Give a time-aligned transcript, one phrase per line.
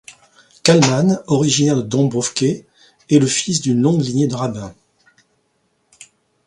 [0.63, 2.65] Kalman, originaire de Dombrovke,
[3.11, 4.73] est le fils d’une longue lignée de rabbins.